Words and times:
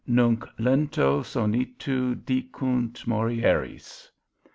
NUNC 0.07 0.45
LENTO 0.57 1.21
SONITU 1.21 2.15
DICUNT, 2.25 3.05
MORIERIS. 3.05 4.09